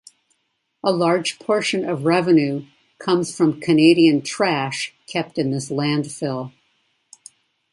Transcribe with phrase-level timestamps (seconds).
[0.83, 2.65] A large portion of revenue
[2.97, 6.51] comes from Canadian trash kept in this landfill.